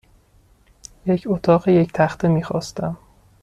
[1.05, 2.97] یک اتاق یک تخته میخواستم.